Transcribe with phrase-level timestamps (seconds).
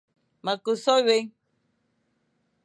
[0.47, 1.17] Me ke so wé,